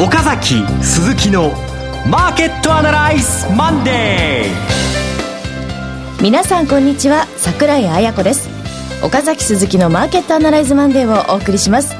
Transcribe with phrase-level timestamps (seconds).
[0.00, 1.50] 岡崎鈴木の
[2.08, 6.22] マーケットアナライズマンデー。
[6.22, 8.48] 皆さんこんにちは櫻井彩子です。
[9.02, 11.96] 岡崎鈴木のマーケットアナライズマンデーをお送りします。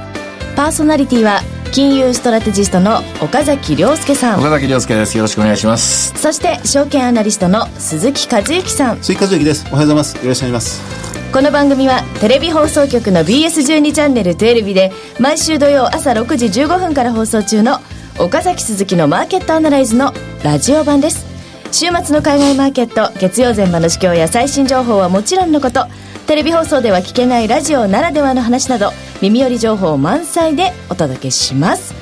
[0.55, 1.41] パーソナリティは
[1.73, 4.39] 金融ストラテジストの岡崎良介さん。
[4.39, 5.17] 岡崎良介です。
[5.17, 6.15] よろしくお願いします。
[6.17, 9.03] そして証券アナリストの鈴木一之さん。
[9.03, 9.67] 鈴木一之です。
[9.73, 10.17] おはようございます。
[10.19, 11.09] よろしくお願いします。
[11.31, 14.91] この番組はテレビ放送局の BS12 チャンネルトゥエルビで
[15.21, 17.81] 毎週土曜朝6時15分から放送中の
[18.21, 21.25] 岡崎鈴木のマーケットアナライズのラジオ版です。
[21.71, 25.87] 週末の海外マーケット月曜前場の市況や最新情報はもちろんのこと。
[26.27, 28.91] テレビ放送では聞けないラジオならではの話など
[29.23, 31.95] 耳寄り情報満載でお届けします。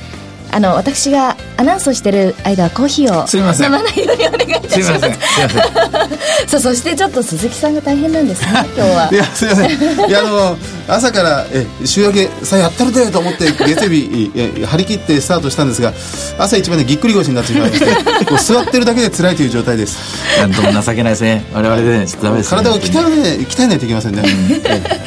[0.51, 6.49] あの私がアナウンスをしてる間はコーヒーを飲まないようにお願いいたします。
[6.49, 9.09] そうそしてちょっと鈴木さんが大変なんですね 今日は。
[9.11, 9.71] いやすいません。
[10.09, 10.57] いやあの
[10.89, 14.31] 朝からえ週明けさあやったるでと思って月曜日
[14.65, 15.93] 張り切ってスタートしたんですが
[16.39, 17.87] 朝一番でぎっくり腰になってしまいまして
[18.27, 19.99] こう座ってるだけで辛いという状態です。
[20.39, 21.45] なんとも情けないですね。
[21.55, 22.91] 我々で、ね、ちょっとダメです、ね、体を鍛
[23.25, 24.23] え,、鍛えないといけませんね、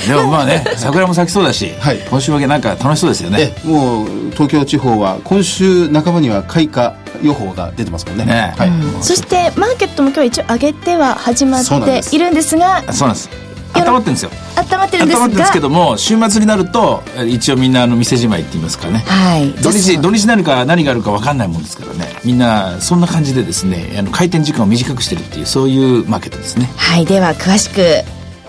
[0.07, 3.53] でもまあね桜も咲きそうだし、はい、今週明けなんか楽しそうですよね。
[3.63, 13.29] もう東京地方は今週半ばには開花予報が出てますもんね、ねはい、うん、そしてマーケットも今日一応上げては始まっているんですがそうなんです。
[13.71, 14.31] 温まってるんですよ。
[14.55, 15.25] 温まってるんですが。
[15.25, 22.07] 温まってるんですけども週末になると一応みんなあの店じまいって言いますかね、はい、土日土日何か何があるか分かんないもんですからね。
[22.23, 26.69] みんなそんな感じでですねあの開店時間を短くしてるっていうそういうマーケットですね。
[26.77, 27.05] はい。
[27.05, 27.81] では詳しく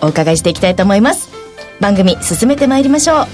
[0.03, 1.31] お伺いしていきたいと思います。
[1.81, 3.27] 番組進めてまいりましょう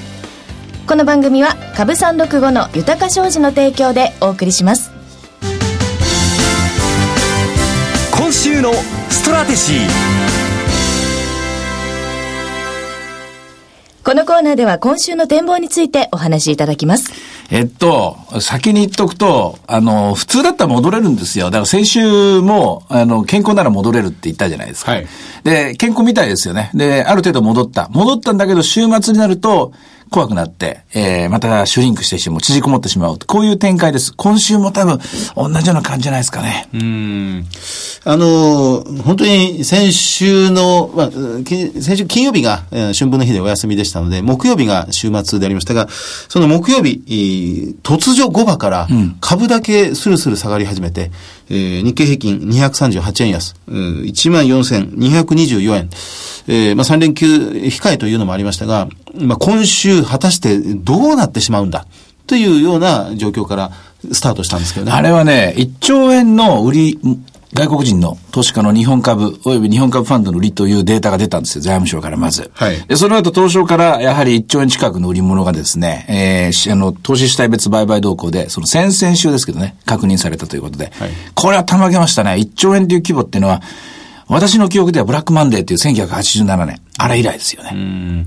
[0.86, 4.92] この番組は株三六五の豊か商事の提供でお送りします
[8.16, 8.72] 今週の
[9.10, 10.26] ストラテジー
[14.04, 17.12] このコーナーでは今週の展望についてお話しいただきます。
[17.50, 21.46] えっと、先に言っとくと、あの、普通だったら戻れるんですよ。
[21.46, 24.92] だから先週も、あの、健康なら戻れるって言ったじゃないですか。
[24.92, 25.06] はい。
[25.42, 26.70] で、健康みたいですよね。
[26.72, 27.88] で、ある程度戻った。
[27.91, 29.72] 戻ったんだけど、週末になると、
[30.11, 33.19] 怖くなって、えー、またシュリンクしてしまう、縮こもってしまう。
[33.27, 34.12] こういう展開です。
[34.15, 34.99] 今週も多分、
[35.34, 36.69] 同じような感じじゃないですかね。
[36.72, 37.47] うん。
[38.05, 48.88] あの、本当に先週の、まあ、先週金曜日が、えー、春分の日でお休みでしたので、木曜日が週末でありましたが、その木曜日、突如5場から
[49.21, 51.11] 株だけスルスル下がり始めて、
[51.48, 55.88] えー、日経平均238円安、14,224円、
[56.48, 61.86] えー、まあ3連休控えというのもありましたが、まあ今週果たしてどうなってしまうんだ？
[62.26, 63.70] というような状況から
[64.12, 64.92] スタートしたんですけどね。
[64.92, 66.98] あれはね、1兆円の売り
[67.54, 72.50] 外国人の投資家の日本株、および日本株ファンドの売りというデータが出たんですよ、財務省からまず。
[72.54, 72.86] はい。
[72.86, 82.32] で、その後、東証からやはり1兆円近くの売り物がですね、えー、あの、投資主体別売買動向で、その先々週ですけどね、確認されたということで、はい、これはたまげましたね。
[82.32, 83.62] 1兆円という規模っていうのは、
[84.28, 87.70] 私の記憶ではブラックマンデーっていう1987年、あれ以来ですよね。
[87.74, 88.26] うん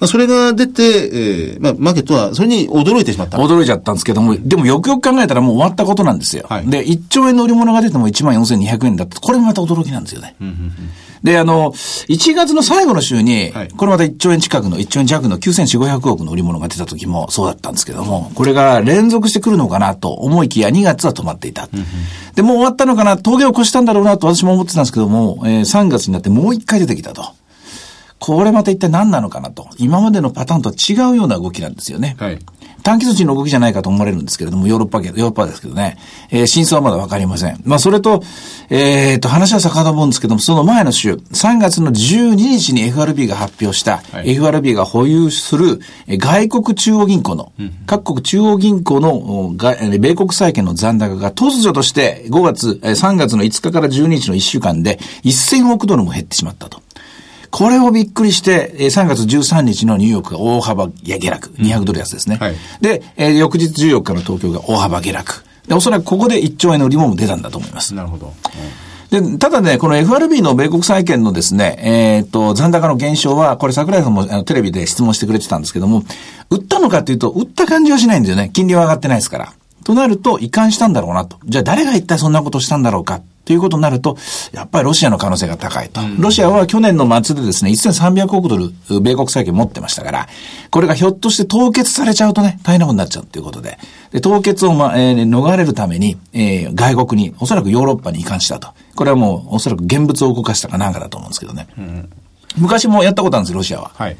[0.00, 3.36] まあ、それが出て、えー、まあ、マーケットはそれに驚いてしまった。
[3.36, 6.46] 驚いちゃったんですけども、でもよくよく考えたらもう終わったことなんですよ。
[6.48, 10.36] はい、で、1兆円の売り物が出ても1万4200円だって、これもまた驚きなんですよね。
[11.22, 21.68] で、あの、1月の最後の週に、これまた1兆円近くの、1兆円弱の9400億の売り物が出た時もそうだったんですけども、これが連続してくるのかなと思いきや2月は止まっていた。
[22.34, 27.34] で、もう終わったのかな、峠を越したんだろうなと私も思ってたんですけども、えー、3月になってもう一回出てきたと。
[28.20, 29.66] これまた一体何なのかなと。
[29.78, 32.16] 今までのパターンとは違うような動きなんですよね。
[32.18, 32.38] はい。
[32.82, 35.96] 短期措置の動きじゃないかと思われるんですけれども、ヨーロッパ、ヨーロッパですけどね。
[36.30, 37.60] えー、真相はまだわかりません。
[37.64, 38.22] まあ、それと、
[38.68, 49.54] えー、と、話は遡るんですけども、その前の週、3月の12日に FRB が発表した、はい、FRB が保有する外国中央銀行の、うん、各国中央銀行の
[49.98, 56.82] 米国債券の残高が突如として5月、3月の5日から12日の1週間で1000億ドルも減ってしまったと。
[57.50, 62.36] これをびっくりして、3月13日のニューヨークが大幅下落、200ドル安ですね。
[62.36, 65.44] はい、で、え翌日14日の東京が大幅下落。
[65.66, 67.94] で、おそらくここで1兆円の売りも出たんだと思います。
[67.94, 68.32] なるほど。
[69.10, 76.04] で、ただね、この FRB の米国債券のですね、えっ、ー、と、残高の減少は、これ桜井さんもあのテレビで質問してくれてたんですけども、
[76.48, 78.50] 売ったのかっていうと、売った感じはしないんですよね。
[78.52, 79.52] 金利は上がってないですから。
[79.84, 81.38] となると、移管したんだろうなと。
[81.44, 83.20] じゃあ誰が一体そんなことしたんだろうか。
[83.44, 84.16] ということになると、
[84.52, 86.00] やっぱりロシアの可能性が高いと。
[86.18, 88.70] ロシアは去年の末でですね、1300億ドル、
[89.00, 90.28] 米国債券持ってましたから、
[90.70, 93.78] これがひょっとして凍結されちゃうとね、大変なことになっちゃうということで、
[94.12, 98.68] で凍結を、ま、えー、逃れるために、えー、外国に、おそらくヨーロッパに移管したと。
[98.94, 101.66] これはもう、おそらく現物を動かしたかなんかだと思うんですけどね。
[101.78, 102.10] うん、
[102.56, 103.90] 昔もやったことあるんですよ、ロシアは。
[103.94, 104.16] はい。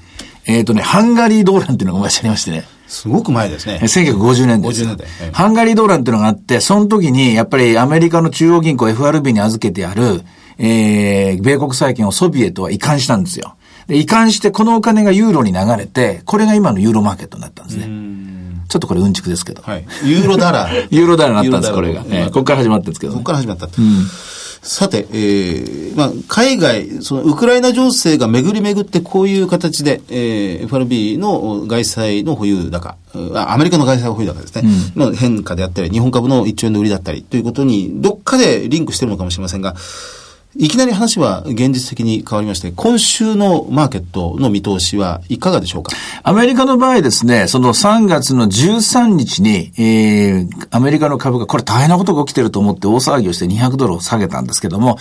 [0.47, 2.65] えっ、ー、とね、ハンガリー動乱っていうのが昔ありましてね。
[2.91, 3.79] すごく前ですね。
[3.83, 4.83] 1950年です。
[4.83, 10.23] 50年代、はい、ハンガリー動乱っていうのがあって、その時にやっぱりアメリカの中央銀行 FRB に預けてある、
[10.59, 13.57] えー、米国債券をソビエトは移管したんですよ。
[13.87, 17.87] で、移管してこのお金がユーロに流れて、これが今のユーロマーケットになったんですね。
[18.69, 19.63] ちょっとこれうんちくですけど。
[19.63, 19.87] はい。
[20.05, 20.89] ユーロダラー。
[20.95, 22.05] ユーロダラーになったんです、これが。
[22.09, 23.67] えー、ここから始まったんですけど、ね、ここから始まった。
[23.67, 24.07] うん
[24.63, 32.97] さて、えー、まあ、海外、そのウクライナ情勢が巡り巡ってこういう形で、えー、FRB の外債の保有高、
[33.35, 39.75] アメリカの外債保有高ですね、うん、の変化であったり、日本株の1兆円の売りだったりということに、どっかでリンクしてるのかもしれませんが、
[40.57, 45.93] いきなり話は現実的に変わりまして、今週のマーケットの見通しはいかがでしょうか？
[46.25, 54.99] アメリカの場合ですね、その3月の13日に、えー、アメリカの株が、これ大変なことが起きてると思って大騒ぎをして200ドルを下げたんですけども、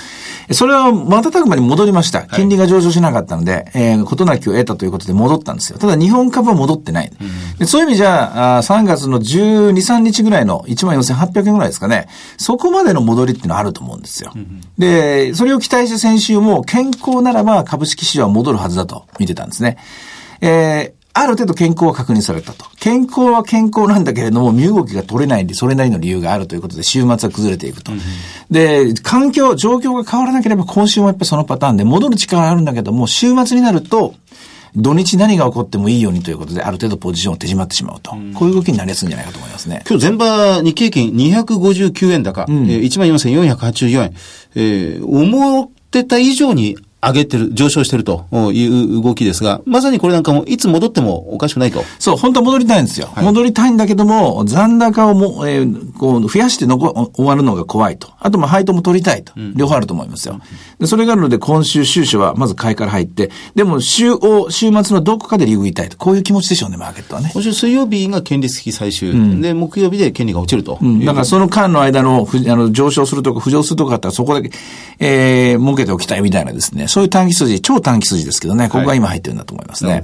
[0.52, 2.28] それは瞬く間に戻りました。
[2.28, 5.80] 金利が上昇しなかったので、はい、えー、ことなきを得たということで戻ったんですよ。
[5.80, 7.12] ただ日本株は戻ってない。
[7.20, 12.08] うん、でそういう意味じゃあ、3月の12、3日ぐらいの14,800円ぐらいですかね、
[12.38, 14.32] そこまでの戻りっていうのはあると思うんですよ。
[14.36, 19.78] うん、で、それを期待して先週も健康ならば株式市場は戻るはずだと見てたんですね。
[20.42, 22.66] えー、ある程度健康は確認されたと。
[22.78, 27.94] 健康は健康なんだけれども、身動きが取れないんで、それなりの理由があるということで、週末は崩れていくと。
[27.94, 28.00] うん、
[28.52, 34.16] で、環境、状況が変わらなければ、今週もやっぱりそのパターンで、戻る力があるんだけども、週末になると、
[34.76, 38.16] 土日何が起こってもいいようにということで、ある程度ポジションを手締まってしまうと。
[38.16, 39.84] うん、こういう動きになりやすいんじゃないかと思いますね。
[39.88, 44.14] 今日全場日経金259円高、うん、えー、14,484円。
[44.56, 51.84] えー、思ってた以上に上げてる、上昇してるという動きですが、まさにこれなんかもいつ戻ってもおかしくないと。
[51.98, 53.10] そう、本当は戻りたいんですよ。
[53.14, 58.10] はい、戻りたいんだけども、残高をも、えー、こう増やしてのこ終わるのが怖いと。
[58.20, 59.32] あと、まあ、配当も取りたいと。
[59.38, 60.42] うん、両方あると思いますよ。
[60.80, 65.98] でそれがあるので、今週、収支はまず買いから入って、でも、週を、週末のどこかで利食いたいと。
[65.98, 67.32] こういう気持ちでしょうね、マーケットはね。
[67.34, 70.78] 今週水曜日が権利付き最終、うん、で、木曜日で権利が落ちると。
[70.82, 74.52] うん、だからその間の間の、あの、上昇するとか、浮上するとかあったら、そこだけ、
[75.00, 76.89] えー、儲けておきたいみたいなですね。
[76.90, 79.92] そういう短期筋、超短期筋ですけどね、ここが今入ってるんだと思いますね。
[79.92, 80.04] はい、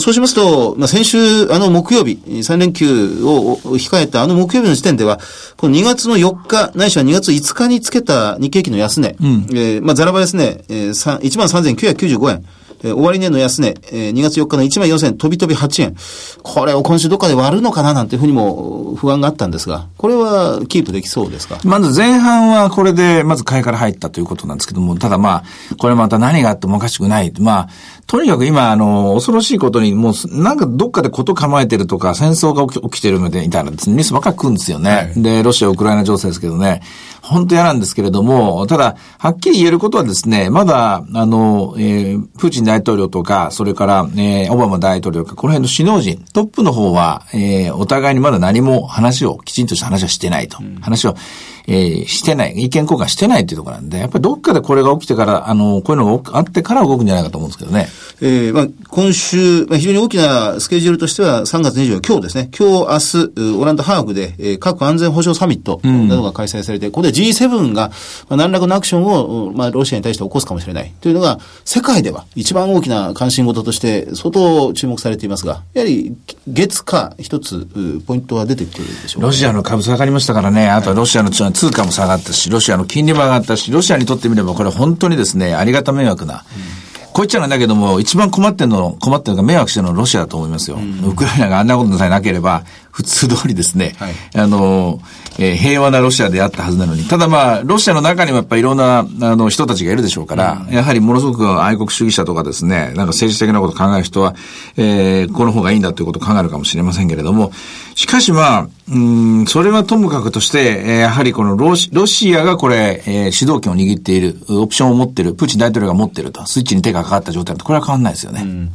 [0.00, 1.18] そうしますと、まあ、先週、
[1.52, 5.20] あの木曜日、3連休を控えたあの木曜日の時点では、
[5.56, 12.44] この2月の4日、ないしは2月5日につけた日経期の安値、うん、えー、まあ、ざらばですね、えー、13,995円。
[12.84, 15.96] えー、終値の安値、えー、2月4日の1万4000円、飛び飛び8円。
[16.42, 21.58] これを今週どっかで割るのかななんていうふうにも不安があったんですが、これはキープできそうですか？
[21.64, 25.44] まず前半はこれで、まず買いから入ったということなんですけども、ただまあ、
[25.78, 27.32] これまた何があってもおかしくない。
[27.40, 27.68] まあ、
[28.06, 34.90] とにかく今、あの、恐ろしいことに、もう、なんかどっかでこと構えてるとか、戦争が起き起きてるので、みたいなですね、ニュースばっかり来るんですよね。
[34.90, 36.82] はい、で、ロシア、ウクライナ情勢ですけどね。
[37.24, 50.58] 本当嫌なんですけれども、ただ、はっきり言えることはですね、まだ、あの、えー、プーチン大統領とか、それから、えー、オバマ大統領とか、この辺の首脳陣、トップの方は、えー、お互いにまだ何も話を、きちんとした話はしてないと。
[50.60, 51.16] うん、話を、
[51.66, 57.88] えー、してない、意見交換してないっていうところなんで、やっぱりどっかでこれが起きてから、あの、こういうのがあってから動くんじゃないかと思うんですけどね。
[58.20, 67.90] えー、まあ、今週、まあ、非常に大きなスケジュールとしては、3月24日、今日ですね、今日、明日、オランダハーグで、えー、各安全保障サミットなどが開催されて、うん、ここで G7 が、
[68.28, 70.92] まあ、何らかのアクションを、まあ、ロシアに対して起こすかもしれない。
[71.00, 76.14] というのが、世界では一番大きな関心事として、相当注目されていますが、やはり、
[76.46, 77.66] 月か一つ、
[78.06, 86.84] ポイントは出てくるでしょうか、ロシアの株下がりましたからね、あとはロシアの通貨も下がったし、ロシアの金利も上がったし、ロシアにとってみればこれ本当にですね、ありがた迷惑な、うん
[87.14, 90.78] こう言っちゃなんだけども、一番困ってんの、困ってるのが迷惑してるのはロシアだと思いますよ。
[90.78, 95.00] うん、ウクライナがあんなことさえなければ、普通通りですね、はい、あの、
[95.38, 97.04] えー、平和なロシアであったはずなのに。
[97.04, 99.04] ただまあ、ロシアの中にもやっぱりいろんな、あ
[99.36, 104.34] の、人たちがいるでしょうから、うん、やはりものすごく愛国主義者とかですね、なんか政治的なことを考える人は、
[104.76, 107.52] えー、この方がいいんだということを考えるかもしれませんけれども、
[107.94, 118.42] しかしまあ、うん、それはともかくとして、えー、やはりこのロシロシアがこれ、えー、主導権を握っている、オプションを持っている、プーチン大統領が持っていると、スイッチに手がかかった状態と、これは変わらないですよね。
[118.42, 118.70] うん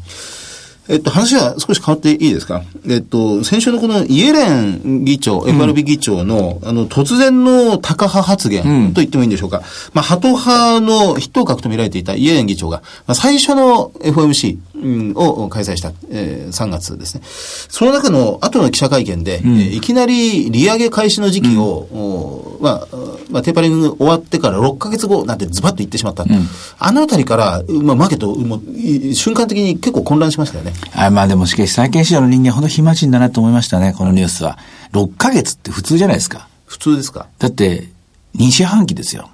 [0.89, 2.63] えっと、話は少し変わっていいですか？
[2.87, 9.61] えっと、先週のこのイエレン議長、FRB 議長の、あの、突然の高派発言と言ってもいいんでしょうか？
[9.93, 14.61] まあ、ハト派の筆頭格と見られていたイエレン議長が、まあ、最初の FOMC、うん、
[15.15, 17.21] を開催した、えー、3月ですね。
[17.23, 22.87] その中の後の記者会見で、うん、えー、いきなり利上げ開始の時期を、うん、まあ、
[23.29, 26.23] まあ、テーパリング終わってから6ヶ月後なんてズバッと言ってしまった。
[26.23, 26.29] うん、
[26.79, 30.73] あのあたりから、まあ、マーケット、もう、瞬間的に結構混乱しましたよね。
[30.93, 34.57] あまあでもしかし債券市場の人間ほど暇人だなと思いましたね、このニュースは。
[34.93, 36.47] 6ヶ月って普通じゃないですか。
[36.65, 37.89] 普通ですかだって、
[38.35, 39.29] 2四半期ですよ。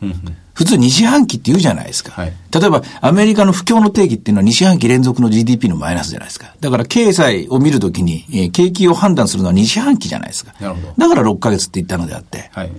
[0.56, 2.14] 普通2四半期って言うじゃないですか。
[2.14, 6.56] はい、例えば、アメリカの不況の定義っていうのは2四半期連続の GDP のマイナスじゃないですか。
[6.62, 10.54] だから、経済を見るときに、えー、景気を判断するのは2四半期じゃないですか。
[10.62, 10.94] なるほど。
[10.98, 12.50] だから6ヶ月って言ったのであって。
[12.54, 12.72] はい。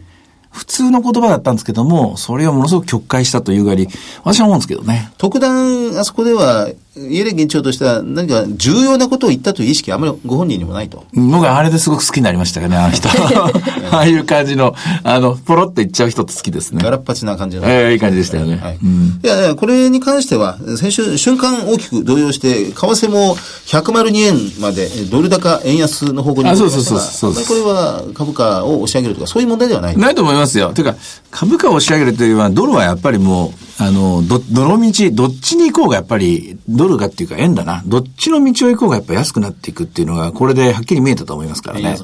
[0.50, 3.86] 普通の言葉だったんですけども、それをものすごく曲解したというぐらい、
[4.24, 5.10] 私は思うんですけどね。
[5.18, 11.04] 特段、あそこでは、イエレン議長としては何か重要なことを言ったという意識あまりご本人にもないと。
[11.12, 13.08] 僕はあれですごく好きになりましたよね、あの人。
[13.92, 14.74] ああいう感じの、
[15.04, 16.80] あの、ポロッと言っちゃう人って好きですね。
[16.82, 17.68] ガラッパチな感じの。
[17.68, 18.56] ええー、いい感じでしたよね。
[18.56, 18.78] はい。
[18.82, 23.36] うん、いや、これに関しては、先週、瞬間大きく動揺して、為替も
[23.66, 30.72] 102円まで、ドル高、円安の方向にあ、そうそうそうそうこれは株価を押し上げるとか、そういう問題ではないないと思いますよ。
[30.74, 30.96] というか、
[31.30, 37.82] 株価を押し上げるというのは、ドルはやっぱりもう、あの、ど、どの道、どっちに行こうがやっぱり、ドルがっていうか円だな。
[37.86, 41.96] どっちの道を行こうがやっぱ安くなっていくっていうのが、これではっきり見えたと思いますからね。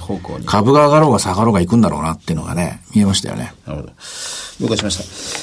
[0.45, 3.55] 株が上がろうが下がろうが行くんだろうなっていうのがね、見えましたよね。
[3.67, 3.93] なるほど。
[4.63, 5.03] 了解しました。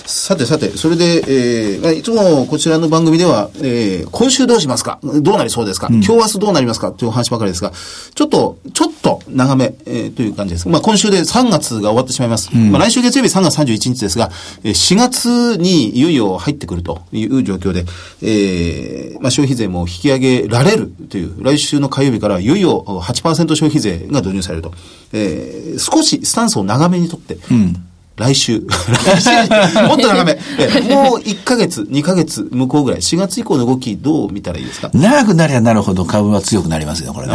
[0.09, 4.99] さてさて、それで、えー、いつもこちらの番組では、えー、今週どうしますか？
[5.03, 6.91] どうなりそうですか、うん、今日明日どうなりますか？
[6.91, 7.71] というお話ばかりですが、
[8.15, 10.69] ちょっと、ちょっと長め、えー、という感じです。
[10.69, 12.49] まあ今週で3月が終わってしまいます。
[12.53, 14.29] うん、まあ来週月曜日3月31日ですが、
[14.63, 17.85] 4月にいよいよ入ってくるという状況で、
[18.21, 24.73] えー、まあ消費税も引き上げられるという、来週の火曜日からいよいよ8%消費税が導入されると。
[25.11, 27.85] えー、少しスタンスを長めにとって、うん
[28.19, 28.61] 来週。
[28.61, 30.33] 来週、もっと長め。
[30.33, 32.99] もう1ヶ月、2ヶ月向こうぐらい。
[32.99, 34.91] 4月以降の動きどう見たらいいですか？
[34.93, 37.33] 長くなりゃなるほど株は強くなりますよ、これね。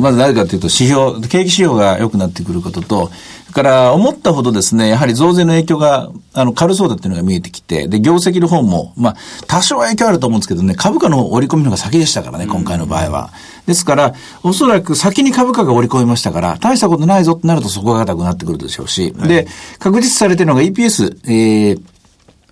[0.00, 3.10] まず誰かというと指標、景気指標が良くなってくることと、
[3.50, 9.16] から思ったほどですね、やはり増税の影響が、あの、軽そうだっていうのが見えてきて、で、業績の方も、まあ、
[9.46, 13.30] 多少影響あると思うんですけどね、株価の折り込みの方が先でしたからね、今回の場合は。
[13.66, 19.46] ですから、おそらく先に株価が織り込みましたから、大したことないぞってなるとそこが高くなってくるでしょうし、はい、で、
[19.78, 21.82] 確実されているのが EPS、えー、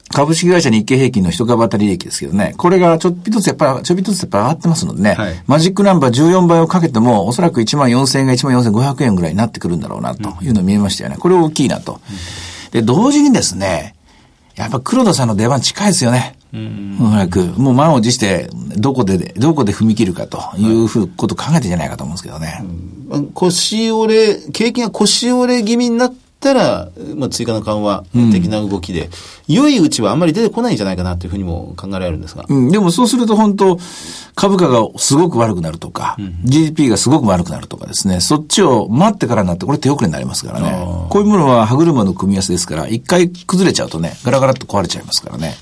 [0.08, 11.16] 株式会社日経平均の一株当たり利益ですけどね、これがちょっぴずつやっぱり、ちょっぴずつやっぱ上がってますのでね、はい、マジックナンバー14倍をかけても、おそらく1万4000円が1万4500円ぐらいになってくるんだろうな、というの見えましたよね。
[11.18, 12.00] これ大きいなと。
[12.70, 13.94] で、同時にですね、
[14.56, 16.34] やっぱ黒田さんの出番近いですよね。
[17.00, 22.64] おそらく、もう満を持して、どこで、どこで踏み切るかというふうこと考えてんじゃないかと思うんですけどね。
[23.34, 29.10] 腰折れ、景気が腰折れ気味になったら、まあ、追加の緩和的な動きで、
[29.48, 32.44] うん、良いうちはあんまり出てこないんじゃないかなというふうにも考えられるんですが。
[32.48, 33.78] うん、でもそうすると本当、
[34.34, 40.70] 株価がすごく悪くなるとか、うん、GDP がすごく悪くなるとかですね、そっちを待ってからになって、これ手遅れになりますからね。
[41.08, 45.54] こういうものは歯車の組み合わせですから、一回崩れちゃうとね、ガラガラっと壊れちゃいますからね。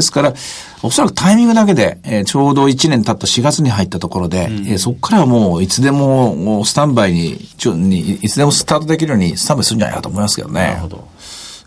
[0.00, 0.34] ですから、
[0.82, 10.60] おそらくタイミングだけで、えー、ちょうど1年経った4月に入ったところで、うん、えー、そこからはもういつでもスタンバイにちょに、いつでもスタートできるようにスタンバイするんじゃないかと思いますけどね。
[10.62, 11.08] なるほど。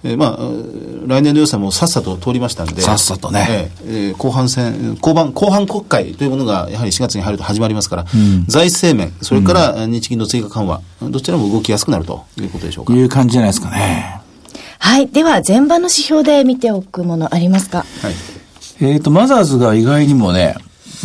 [0.06, 2.82] えー、まあ、来年の予算もさっさと通りましたんで。
[2.82, 3.72] さっさとね。
[3.86, 12.94] えー、えー、後半戦、後半、後半国会というものがやはり4月に入ると始まりますから、うん、財政面、それから日銀の追加緩和、どちらも動きやすくなるということでしょうか。
[12.94, 14.23] いう感じじゃないですかね。
[14.86, 15.08] はい。
[15.08, 17.86] では、前場の指標で見ておくものありますか？
[18.02, 18.14] はい。
[18.82, 20.56] えっ、ー、と、マザーズが意外にもね、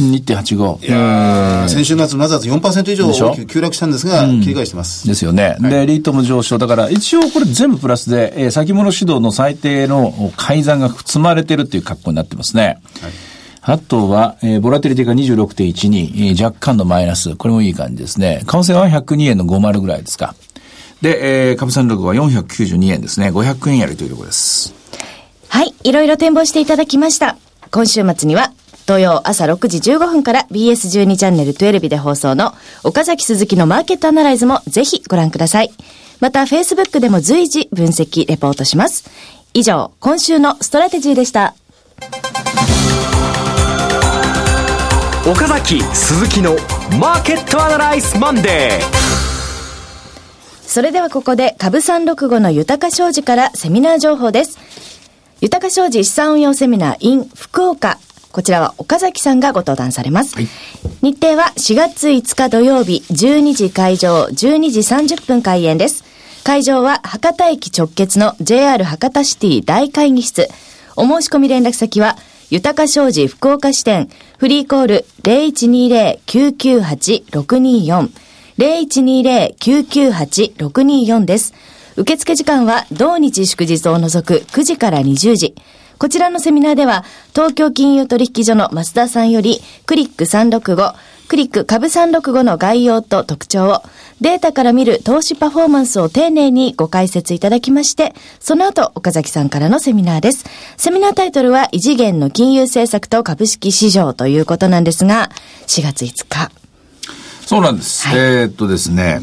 [0.00, 0.84] 2.85。
[0.84, 5.06] いや先週末マザーズ4%以上急落したんですが、うん、切り返してます。
[5.06, 5.56] ですよね。
[5.60, 6.58] はい、で、リートも上昇。
[6.58, 12.80] だから、一応これ全部プラスで、えー、先物指導の最低の改ざんが積まれてるっていう格好になってますね。
[13.00, 13.12] はい
[13.60, 17.36] あとは、えー、ボラテリティが26.12、えー、若干のマイナス。
[17.36, 18.40] これもいい感じですね。
[18.46, 20.34] 為替は102円の50ぐらいですか。
[21.02, 23.30] で、えー、株三六は492円ですね。
[23.30, 24.74] 500円やりというところです。
[25.48, 25.74] はい。
[25.84, 27.36] いろいろ展望していただきました。
[27.70, 28.52] 今週末には
[28.86, 35.70] 土曜朝6時15分から BS12 チャンネル12日で放送の岡崎鈴木のマーケットアナライズもぜひご覧ください。
[36.20, 39.08] また Facebook でも随時分析レポートします。
[39.54, 41.54] 以上、今週のストラテジーでした。
[45.26, 46.56] 岡崎鈴木の
[46.98, 49.07] マーケットアナライズマンデー。
[50.68, 54.58] それではここで株三六五の豊商事からセミナー情報です。
[55.40, 57.98] 豊商事資産運用セミナー in 福岡。
[58.32, 60.34] こちらは岡崎さんがご登壇されます。
[60.34, 60.48] はい、
[61.00, 66.04] 日程は4月5日土曜日12時開場、12時30分開演です。
[66.44, 70.50] 会場は博多駅直結の JR 博多シティ大会議室。
[70.96, 72.18] お申し込み連絡先は、
[72.50, 78.10] 豊か商事福岡支店、フリーコール0120-998-624、
[78.58, 81.54] 0120-998-624です。
[81.96, 85.54] 受付時間は同日祝日を除く9時から20時。
[85.98, 90.94] こちらのセミナーでは、東京金融取引所の増田さんより、クリック365、
[91.26, 93.82] クリック株365の概要と特徴を、
[94.20, 100.44] データから見る投資パフォーマンスを丁寧にご解説いただきまして、その後、岡崎さんからのセミナーです。
[100.76, 105.32] セミナータイトルは、異次元の金融政策と株式市場ということなんですが、
[105.66, 106.57] 4月5日。
[107.48, 108.06] そうなんです。
[108.06, 109.22] はい、えー、っとですね、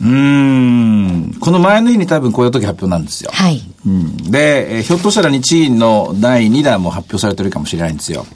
[0.00, 3.30] うん、この前の日に多分雇用時発表なんですよ。
[3.32, 3.62] はい。
[3.86, 8.26] うん、で、えー、ひょっとしたら日銀の第2弾も発表されてるかもしれないんですよ。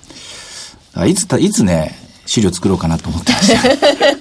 [1.09, 3.69] いつ、いつね、資料作ろうかなと思ってました。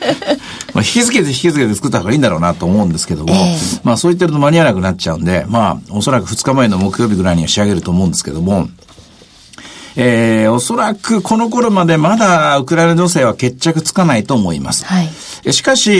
[0.73, 8.69] まあ引き付けて引き付けて作った方がいいんだろうなと思うんですけども、えー、まあそう言ってると間に合わなくなっちゃうんで、まあおそらく2日前の木曜日ぐらいには仕上げると思うんですけども、
[9.95, 14.85] えー、おそらくこの頃までまだウクライナ情勢は決着つかないと思います。
[14.85, 15.53] はい。
[15.53, 15.93] しかし、え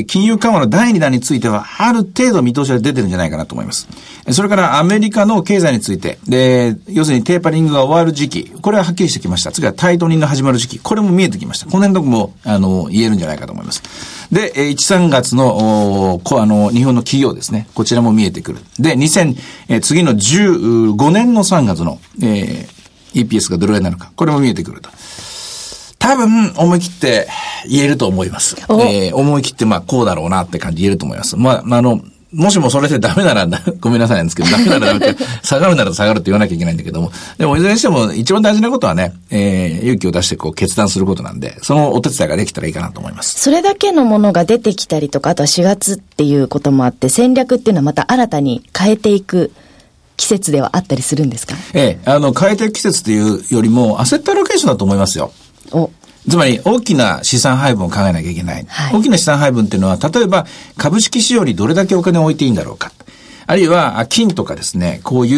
[0.00, 3.88] ー、金融緩和の第2弾については、ある程度見通しが出てるんじゃないかなと思います。
[4.30, 9.52] それからアメリカの経済について、で、要するにテーパリングが終わる時期、これははっきりしてきました。
[9.52, 11.66] 次はタイトニングが始まる時期、これも見えてきました。
[11.66, 13.82] この辺のとこも、あの、言えるんじゃないかと思います。
[14.30, 17.68] で、1、3月の、こあの、日本の企業ですね。
[17.74, 18.60] こちらも見えてくる。
[18.78, 19.36] で、2000、
[19.68, 22.79] え次の15年の3月の、えー、
[23.14, 24.12] EPS がどれぐらいなのか。
[24.16, 24.90] これも見えてくると。
[25.98, 27.28] 多分、思い切って
[27.68, 28.56] 言えると思います。
[28.70, 31.36] えー、思い切って、まあ、こうだろうなって感じ言えると思います。
[31.36, 32.00] まあ、あの、
[32.32, 33.46] もしもそれでダメなら、
[33.80, 34.98] ごめんなさいなんですけど、ダメなら
[35.42, 43.40] 下がるなら下がるって言わなきゃいけないんだけども、でもいずれにしても一番大事なことはね、えー、勇気を出してこう決断することなんで、そのお手伝いができたらいいかなと思います。
[43.40, 49.50] それだけのものが出てきたりとか、あとは4月っていうこともあって、戦略っていうのはまた新たに変えていく。
[50.20, 51.54] 季節ではあったりするんですか？
[51.72, 55.32] ええ、あの、変えていく季節というよりも、アセットアロケーションだと思いますよ。
[55.72, 55.90] お
[56.28, 58.66] つまり大きな資産配分を考えなきゃいけない。
[58.68, 60.46] はい、大きな資産配分っていうのは、例えば
[60.76, 62.92] 株式市場にどれだけお金を置いていいんだろうか。
[63.50, 65.34] あるいは、金とかですね、こうい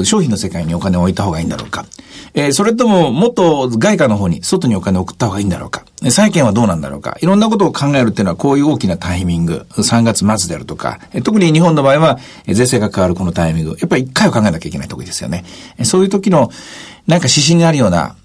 [0.00, 1.86] う商品の世界にお金を置いた方がいいんだろうか。
[2.34, 5.84] えー、それとも、もっと外貨の方に、外にお金を送った方がいいんだろうか。
[6.10, 7.16] 債券はどうなんだろうか。
[7.20, 15.44] いろんなことを考えるっていうのは、こういう大きなタイミング、3月末であるとか、特に日本の場合は、税制が変わるこのタイミング、やっぱり一回は考えなきゃいけないところですよね。
[15.84, 16.50] そういう時の、
[17.06, 18.16] なんか指針があるような、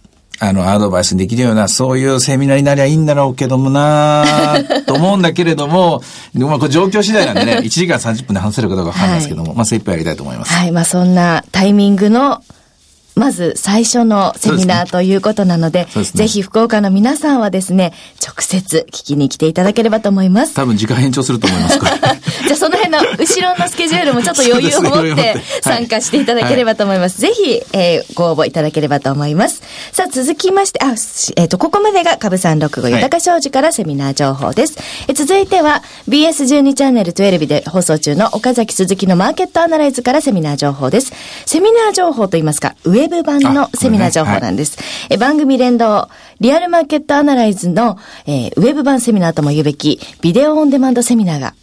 [0.43, 4.25] あの、アドバイスできるような、そういうセミナーになりゃいいんだろうけどもな
[4.87, 6.01] と思うんだけれども、
[6.33, 10.51] まあ、これ状況次第なんでね、1時間30分で話せるかどうかわかんないですけども、はい、まあ、精一杯やりたいと思います。
[10.51, 12.41] はい、まあ、そんなタイミングの
[13.15, 17.93] まず最初のセミナーということなので、でね、ぜひ福岡の皆さんはですね、
[18.25, 20.53] 直接聞きに来ていただければと思います。
[20.53, 27.23] 多分時間延長すると思います、 じゃあその辺の後ろのスケジュールもちょっと余裕を持って参加していただければと思います。
[27.23, 29.61] はい、ぜひ、えー、ご応募いただければと思います。
[29.91, 34.77] さあ続きまして、あ、えっ、ー、と、ここまでが株三六五豊か商事からセミナー情報です。
[35.07, 41.13] え続いては BS12 チャンネル12で放送中の岡崎鈴木のマーケットアナライズからセミナー情報です。
[41.45, 44.77] セミナー情報といいますか、ウェブ版のセミナー情報なんです。
[44.77, 46.09] ねはい、え番組連動、
[46.39, 51.53] リアルマーケットアナライズの、えー、ウェブ版セミナーとも言うべき、ビデオオンデマンドセミナーが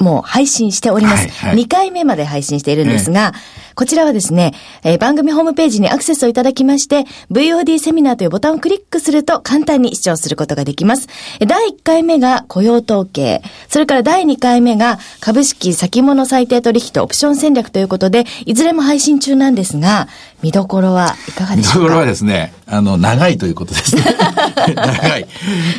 [0.00, 1.28] もう配信しております。
[1.28, 3.34] はいはい、2回目まで配信しているんですが、
[3.74, 11.06] こちらはですね、えー、番組ホームページにアクセスをいただきまして、VOD セミナーというボタンをクリックすると簡単に視聴することができます。
[11.46, 20.08] 第1回目が雇用統計、それから第2回目が株式先物最低取引とオプション戦略ということで、いずれも配信中なんですが、
[20.42, 21.78] 見どころはいかがでしょうか？
[21.80, 24.02] 見どころはですね、あの、長いということですね。
[24.74, 25.26] 長い。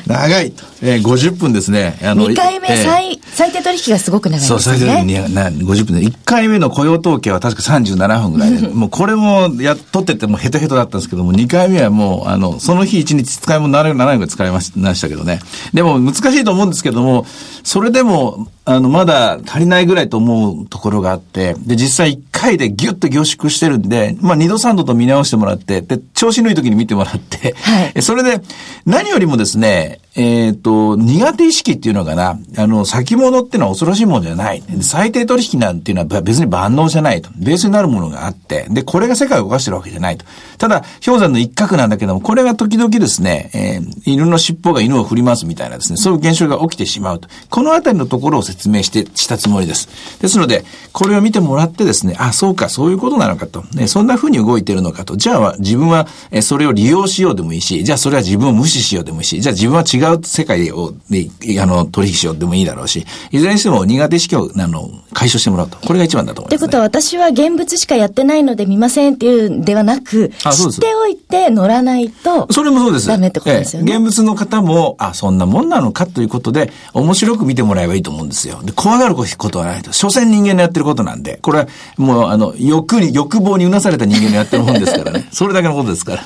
[0.08, 0.71] 長いと。
[0.84, 2.00] えー、50分ですね。
[2.04, 4.60] あの、2回目、えー、最、最低取引がすごく長いですね。
[4.60, 6.08] そう、最低取引な50分で。
[6.08, 15.40] 1回目の雇用統計は確か37分ぐらいで、 もうこれもや、取っててもヘトヘトだったんですけども、2回目はもう、あの、その日1日使い物7年ぐらい使いましたけどね。
[15.74, 17.26] でも難しいと思うんですけども、
[17.64, 28.42] それでも、あの、まだ足りないぐらいと思うところがあって、で、実際1回でギュッと凝縮してるんで、まあ2度3度と見直してもらって、で、調子のいい時に見てもらって、はい、それで、
[28.86, 34.62] 何よりもですね、えっ、ー、と、苦手意識っていうのかな、あの、先物っていうのは恐ろしいものじゃない。
[34.82, 37.30] 最低取引なんていうのは別に万能じゃないと。
[37.38, 40.26] ベースになるものがあって、で、これが世界を動かしてるわけじゃないと。
[40.58, 47.30] ただ、氷山の一角なんだけども、これが時々ですね、えー、犬の尻尾が犬を振りますみたいなですね、そういう現象が起きてしまうと。
[47.50, 49.88] このあたりのところを説明して、したつもりです。
[50.20, 53.64] ですので、これを見てもらってですね、あ、そうか、そういうことなのかと。
[53.74, 55.16] ね、そんな風に動いてるのかと。
[55.16, 61.30] じゃあ、自分は、えそれを利用しようでもいいし、じゃあそれは自分を無視しようでもいいし、じゃあ自分は違う世界をを、で、
[61.62, 65.78] あの、取引しようでもいいだろうし、いずれにしても苦手意識を、あの、解消してもらうと。
[65.80, 66.60] これが一番だと思います、ね。
[66.60, 73.08] ということは、私は現物しかやってないので見ませんっていうんではなく、知っておいて乗らないと、それもそうです。
[73.08, 73.94] ダメってことですよね。
[73.94, 78.62] え現物の方も、あ、そんなもんなのかということで、面白く見てもらえばいいと思うんですよ。
[78.64, 79.92] で、怖がることはないと。
[79.92, 85.28] 所詮人間のやってることなんで、これはもう、あの、欲に、欲望にうなされた人間のやってるもんですからね。
[85.32, 86.24] それだけのことですから。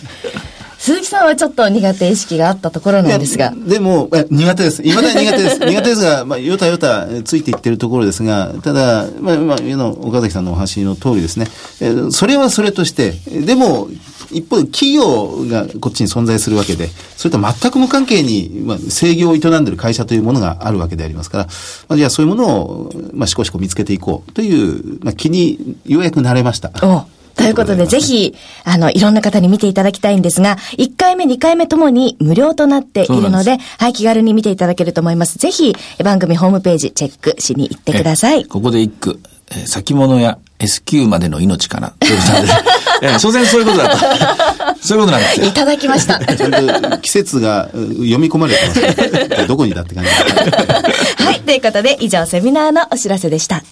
[0.86, 3.52] 鈴木さんはちょっと苦手意識があったところなんですが。
[3.56, 4.84] でも、苦手です。
[4.84, 5.58] 未だに苦手です。
[5.66, 11.48] 苦手ですが、まあ、よたよたついていってるところですが、ただ、まあ、まあ、の岡崎さんのお話の通りですね。
[12.12, 13.88] それはそれとして、でも、
[14.30, 21.44] 一方で企業がこっちに存在するわけで、それと全く無関係に、まあ、制御を営んでる会社というものがあるわけでありますから、
[21.90, 26.72] まあ、じゃあそういうものを、まあ、しこしこ見つけていこうという、まあ、気にようやくなれました。
[27.36, 35.38] ということで、ぜひ、あの、いろんな方に見ていただきたいんですが、1回目、2回目ともに無料となっているので、はい、気軽に見ていただけると思います。
[35.38, 38.46] ぜひ、番組ホームページチェックしに行ってください。
[38.46, 39.20] ここで一句、
[39.52, 41.94] えー、先物や S q までの命かな。
[43.02, 43.98] えー、所詮そういうことだと。
[44.82, 45.46] そういうことなんですよ。
[45.48, 46.20] いただきました。
[47.00, 49.46] 季節が読み込まれてます、ね。
[49.46, 50.10] どこにだって感じ。
[51.24, 53.64] はい、ということで、以上セミナーのお知らせでした。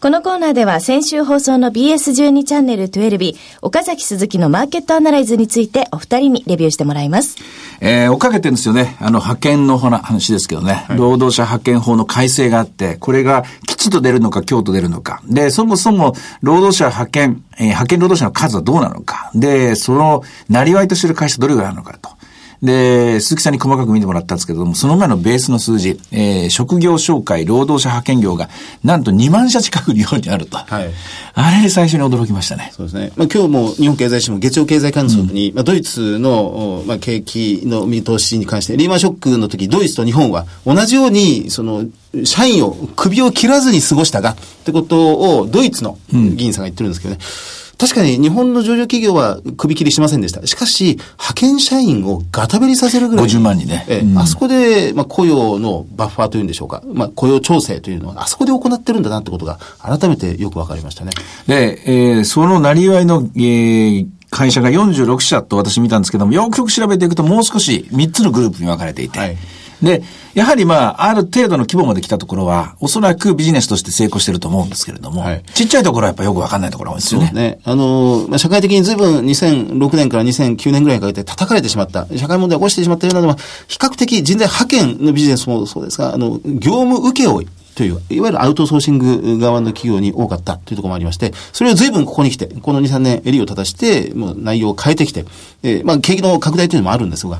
[0.00, 7.36] このコーナーでは先週放送の BS12 チャンネル12日、岡崎鈴木のマーケットアナライズについてお二人にレビューしてもらいます。
[7.80, 8.96] えー、追っかけてるんですよね。
[9.00, 15.20] あの、派遣の話ですけどね、はい、労働者派遣法の改正があって、これがきちっと出るのか、今日と出るのか。
[15.26, 19.30] で、そもそも労働者派遣、えー、派遣労働者の数はどうなのか。
[19.34, 22.17] で、その、なりわいとしてる会社どれぐらいあるのかと。
[22.62, 28.48] で、鈴木さんに細かく見てもらったんですけども、その前のベースの数字、えー、職業紹介、労働者派遣業が、
[28.82, 30.58] なんと2万社近くにようにあると。
[30.58, 30.90] はい。
[31.34, 32.72] あれで最初に驚きましたね。
[32.74, 33.12] そうですね。
[33.16, 41.84] まあ今日も日本経済新聞月曜経済観測に、うん、まあドイツの、まあ景気の見通しに関して、リーマンショックの時、ドイツと日本は同じように、その、
[42.24, 47.20] 社員を首を切らずに過ごしたが、ってことを、ドイツの議員さんが言ってるんですけどね。
[47.20, 50.44] うん確かに日本の上場企業は首切りしませんでした。
[50.46, 53.26] しかし、派遣社員をガタベリさせるぐらい。
[53.26, 53.86] 50万人ね。
[53.88, 56.82] え、うん、あそこで、まあ、雇用のバッファーというんでしょうか。
[56.92, 61.12] まあ、雇用調整というのは、あそこで行ってるんだなってことが、改めてよくわかりましたね。
[61.46, 69.36] で、えー、そのなりわいの、えー、会社が46社と私見たんですけども、よくよく調べていくともう少し3つのグループに分かれていて、はい
[69.82, 70.02] で、
[70.34, 77.30] やはりまあ、ある程度の規模まで来たところは、おそらくビジネスとして成功してると思うんですけれども、はい、ちっちゃいところはやっぱよくわかんないところが多いですよね。
[77.32, 77.60] ね。
[77.64, 83.36] あの、まあ、社会的に随分2006年から2009年ぐらいにかけて叩かれてしまった、社会問題を起こしてしまったようなのは、
[83.68, 87.46] 比較的人材派遣のビジネスもそうですが、あの、業務請負
[87.78, 95.24] という、いわゆるアウトソーシング側の企業に多かったというところもありまして、それを随分ここに来て、この2、3年襟を正して、もう内容を変えてきて、
[95.62, 97.36] えー、まあ、景気の拡大というのもあるんですが、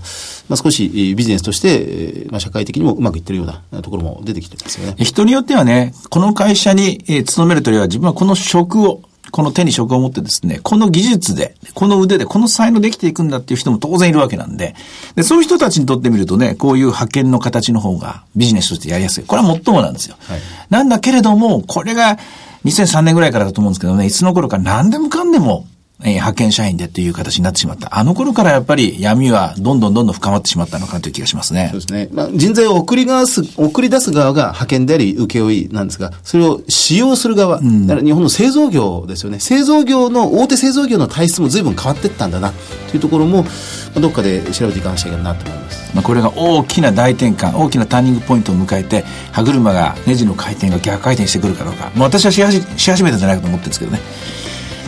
[0.49, 5.05] まあ、少しビジネスとして、え、まあ、社会的にもうまくいってるようなところも出てきてますよね。
[5.05, 14.75] 人によってはね、この会社に、え、勤めるというよりは自分はこの職をこの手に職を持ってですね、この技術で、この腕で、この才能できていくんだっていう人も当然いるわけなんで、
[15.15, 19.25] でそういう人たちにとってみるとね、こういう派遣の形の方がビジネスとしてやりやすい。
[19.25, 20.17] これは最もなんですよ。
[20.21, 22.19] はい、なんだけれども、これが
[22.65, 25.67] 2003年ぐらいからだと思うんですけどね、いつの頃か何でもかんでも
[26.01, 27.99] えー、派遣社員でっていう形になってしまった。
[27.99, 31.69] あの頃からやっぱり闇はどんどんどんどん深まってしまったのかなという気がしますね。
[31.73, 32.09] そうですね。
[32.13, 39.41] まあ、人材を送り出す、送り出す側が派遣であり、請負なんですが、それを使用する側、うん、だから日本の製造業ですよね。
[39.41, 42.53] 製造業の、大手製造業の体質も随分変わっていったんだな、
[42.91, 43.49] というところも、ま
[43.97, 45.91] あ、どっかで調べていかなきゃいけないなと思います。
[45.95, 51.91] まあ、これが大きな大転換、大きなターニングポイントを迎えて、歯車が、ネジの回転が逆回転してくるかどうか。
[51.97, 54.01] まあ、私はし始し始めたんじゃないかと思ってるんですけどね。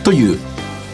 [0.03, 0.39] という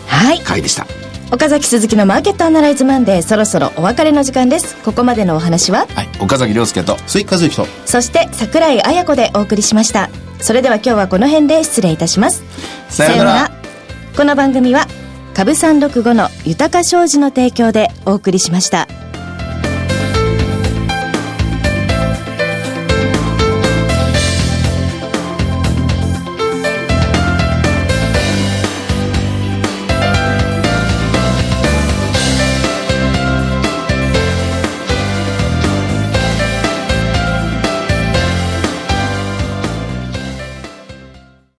[0.06, 0.40] はい。
[0.40, 0.86] 回でした。
[1.32, 4.76] 岡崎鈴木のマーケットアナライズマンデーそろそろお別れの時間です。
[4.84, 5.86] ここまでのお話は？
[5.94, 6.08] はい。
[6.20, 7.66] 岡崎亮介と鈴木和之と。
[7.84, 10.08] そして櫻井彩子でお送りしました。
[10.40, 12.44] それでは今日はこの辺で失礼いたします。
[12.88, 13.50] さようなら。
[14.16, 14.86] この番組は
[15.34, 18.86] 株三六五の豊か商事の提供でお送りしました。